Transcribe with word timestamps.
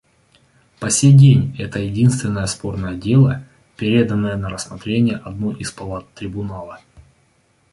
По 0.79 0.89
сей 0.89 1.13
день 1.15 1.55
это 1.59 1.77
единственное 1.77 2.47
спорное 2.47 2.95
дело, 2.95 3.43
переданное 3.77 4.35
на 4.35 4.49
рассмотрение 4.49 5.17
одной 5.17 5.53
из 5.59 5.71
палат 5.71 6.11
Трибунала. 6.15 6.79